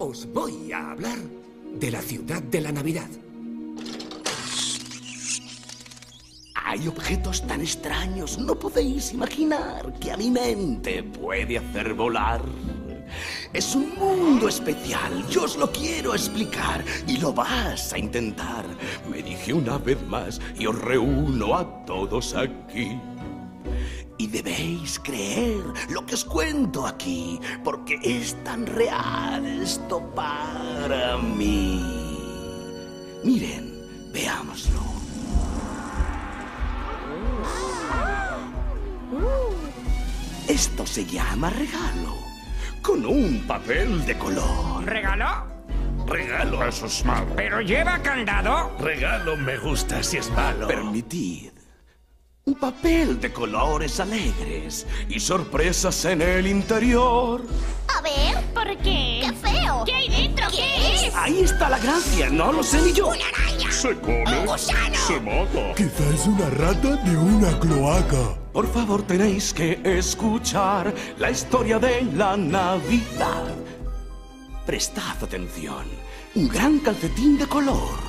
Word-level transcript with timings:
Os 0.00 0.32
voy 0.32 0.70
a 0.72 0.92
hablar 0.92 1.18
de 1.74 1.90
la 1.90 2.00
ciudad 2.00 2.40
de 2.40 2.60
la 2.60 2.70
Navidad. 2.70 3.08
Hay 6.54 6.86
objetos 6.86 7.44
tan 7.44 7.60
extraños, 7.62 8.38
no 8.38 8.54
podéis 8.54 9.12
imaginar 9.12 9.92
que 9.98 10.12
a 10.12 10.16
mi 10.16 10.30
mente 10.30 11.02
puede 11.02 11.58
hacer 11.58 11.94
volar. 11.94 12.42
Es 13.52 13.74
un 13.74 13.92
mundo 13.96 14.46
especial, 14.46 15.26
yo 15.30 15.44
os 15.44 15.56
lo 15.56 15.72
quiero 15.72 16.14
explicar 16.14 16.84
y 17.08 17.16
lo 17.16 17.32
vas 17.32 17.92
a 17.92 17.98
intentar. 17.98 18.66
Me 19.10 19.20
dije 19.20 19.52
una 19.52 19.78
vez 19.78 20.00
más 20.06 20.40
y 20.56 20.66
os 20.66 20.80
reúno 20.80 21.56
a 21.56 21.84
todos 21.84 22.36
aquí. 22.36 23.00
Y 24.18 24.26
debéis 24.26 24.98
creer 24.98 25.62
lo 25.90 26.04
que 26.04 26.14
os 26.14 26.24
cuento 26.24 26.86
aquí, 26.86 27.40
porque 27.62 28.00
es 28.02 28.34
tan 28.42 28.66
real 28.66 29.46
esto 29.46 30.00
para 30.14 31.16
mí. 31.18 32.18
Miren, 33.22 34.10
veámoslo. 34.12 34.80
Esto 40.48 40.84
se 40.84 41.04
llama 41.04 41.50
regalo, 41.50 42.16
con 42.82 43.06
un 43.06 43.46
papel 43.46 44.04
de 44.04 44.18
color. 44.18 44.84
¿Regalo? 44.84 45.46
Regalo, 46.06 46.66
eso 46.66 46.86
es 46.86 47.04
malo. 47.04 47.26
¿Pero 47.36 47.60
lleva 47.60 47.98
candado? 48.02 48.74
Regalo 48.80 49.36
me 49.36 49.58
gusta 49.58 50.02
si 50.02 50.16
es 50.16 50.30
malo. 50.30 50.66
Permitid. 50.66 51.57
Papel 52.60 53.20
de 53.20 53.32
colores 53.32 54.00
alegres 54.00 54.84
y 55.08 55.20
sorpresas 55.20 56.04
en 56.06 56.22
el 56.22 56.46
interior. 56.46 57.42
A 57.96 58.00
ver, 58.02 58.44
¿Por 58.52 58.66
qué? 58.78 59.20
qué 59.22 59.32
feo. 59.40 59.84
¿Qué 59.86 59.94
hay 59.94 60.08
dentro? 60.08 60.46
¿Qué 60.50 61.06
es? 61.06 61.14
Ahí 61.14 61.40
está 61.44 61.70
la 61.70 61.78
gracia, 61.78 62.28
no 62.30 62.52
lo 62.52 62.62
sé 62.64 62.80
ni 62.82 62.92
yo. 62.92 63.08
¡Una 63.08 63.18
araña! 63.28 63.70
Se 63.70 63.94
come, 64.00 64.40
¡Un 64.40 64.46
gusano! 64.46 64.96
se 65.06 65.20
mata. 65.20 65.74
Quizá 65.76 66.10
es 66.12 66.26
una 66.26 66.50
rata 66.50 66.96
de 66.96 67.16
una 67.16 67.58
cloaca. 67.60 68.34
Por 68.52 68.66
favor, 68.72 69.02
tenéis 69.02 69.54
que 69.54 69.80
escuchar 69.84 70.92
la 71.18 71.30
historia 71.30 71.78
de 71.78 72.02
la 72.16 72.36
Navidad. 72.36 73.54
Prestad 74.66 75.22
atención. 75.22 75.84
Un 76.34 76.48
gran 76.48 76.80
calcetín 76.80 77.38
de 77.38 77.46
color. 77.46 78.00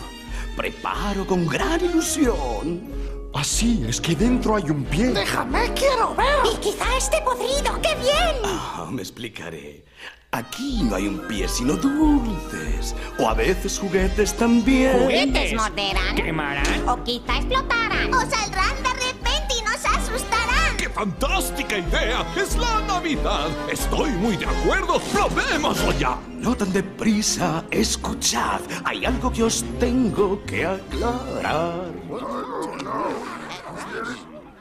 Preparo 0.58 1.26
con 1.28 1.46
gran 1.48 1.86
ilusión. 1.86 3.19
Así 3.40 3.86
es 3.88 4.02
que 4.02 4.16
dentro 4.18 4.58
hay 4.58 4.70
un 4.70 4.84
pie. 4.84 5.12
¡Déjame, 5.12 5.74
quiero 5.74 6.14
ver! 6.14 6.28
Y 6.54 6.58
quizá 6.58 6.98
esté 6.98 7.22
podrido. 7.22 7.80
¡Qué 7.82 7.96
bien! 7.96 8.36
Ah, 8.44 8.86
me 8.92 9.02
explicaré. 9.02 9.86
Aquí 10.32 10.84
no 10.84 10.98
hay 10.98 11.08
un 11.08 11.20
pie, 11.26 11.48
sino 11.48 11.78
dulces. 11.78 12.94
O 13.18 13.30
a 13.30 13.34
veces 13.34 13.80
juguetes 13.80 14.36
también. 14.36 14.92
¿Juguetes 15.04 15.54
morderán? 15.54 16.16
¿Quemarán? 16.18 16.90
¿O 16.90 17.02
quizá 17.06 17.38
explotarán? 17.38 18.14
¿O 18.14 18.20
saldrán 18.20 18.76
de 18.84 18.90
repente 19.06 19.56
y 19.58 19.62
nos 19.62 19.86
asustarán? 19.86 20.76
¡Qué 20.78 20.90
fantástica 20.90 21.78
idea! 21.78 22.26
¡Es 22.36 22.58
la 22.58 22.82
Navidad! 22.82 23.48
Estoy 23.72 24.12
muy 24.12 24.36
de 24.36 24.48
acuerdo. 24.48 25.00
¡Probémoslo 25.14 25.98
ya! 25.98 26.20
No 26.40 26.56
tan 26.56 26.74
deprisa, 26.74 27.64
escuchad. 27.72 28.60
Hay 28.84 29.06
algo 29.06 29.32
que 29.32 29.44
os 29.44 29.64
tengo 29.80 30.44
que 30.46 30.66
aclarar. 30.66 31.89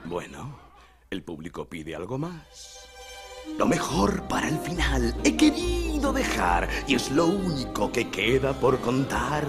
Bueno, 0.04 0.58
el 1.10 1.22
público 1.22 1.66
pide 1.68 1.94
algo 1.94 2.18
más. 2.18 2.88
Lo 3.56 3.66
mejor 3.66 4.22
para 4.28 4.48
el 4.48 4.58
final 4.58 5.14
he 5.24 5.36
querido 5.36 6.12
dejar 6.12 6.68
y 6.86 6.94
es 6.94 7.10
lo 7.10 7.26
único 7.26 7.90
que 7.90 8.08
queda 8.08 8.52
por 8.52 8.78
contar. 8.80 9.46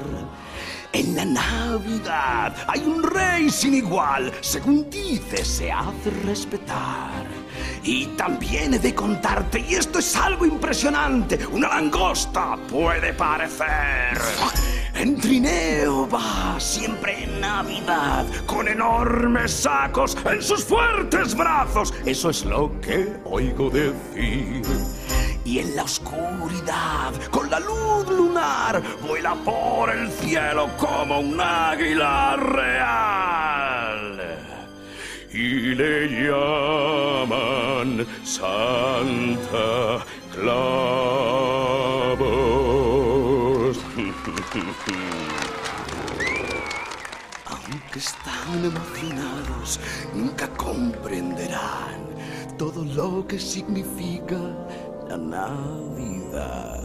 En 0.92 1.16
la 1.16 1.26
Navidad 1.26 2.56
hay 2.68 2.82
un 2.82 3.04
rey 3.04 3.50
sin 3.50 3.76
igual, 3.76 4.34
según 4.42 4.90
dice 4.90 5.46
se 5.46 5.72
hace 5.72 6.10
respetar. 6.26 7.39
Y 7.84 8.08
también 8.18 8.74
he 8.74 8.80
de 8.80 8.94
contarte, 8.94 9.60
y 9.68 9.76
esto 9.76 10.00
es 10.00 10.16
algo 10.16 10.46
impresionante, 10.46 11.40
una 11.48 11.70
langosta 11.70 12.58
puede 12.70 13.14
parecer. 13.14 14.18
En 14.96 15.16
trineo 15.18 16.10
va 16.10 16.60
siempre 16.60 17.24
en 17.24 17.40
Navidad, 17.40 18.26
con 18.46 18.68
enormes 18.68 19.52
sacos 19.52 20.18
en 20.26 20.42
sus 20.42 20.66
fuertes 20.66 21.36
brazos. 21.36 21.94
Eso 22.06 22.30
es 22.32 22.44
lo 22.44 22.80
que 22.82 23.18
oigo 23.24 23.70
decir. 23.70 24.62
Y 25.46 25.60
en 25.60 25.76
la 25.76 25.84
oscuridad, 25.84 27.14
con 27.32 27.50
la 27.50 27.60
luz 27.60 28.10
lunar, 28.10 28.84
vuela 29.08 29.36
por 29.36 29.90
el 29.90 30.12
cielo 30.12 30.70
como 30.78 31.22
un 31.22 31.40
águila 31.40 32.36
real. 32.36 33.69
Y 35.32 35.76
le 35.76 36.08
llaman 36.28 38.04
Santa 38.24 40.04
Claus. 40.34 40.58
Aunque 47.46 48.00
están 48.00 48.66
emocionados, 48.66 49.80
nunca 50.16 50.48
comprenderán 50.58 52.10
todo 52.58 52.84
lo 52.84 53.28
que 53.28 53.38
significa 53.38 54.40
la 55.08 55.18
Navidad. 55.18 56.82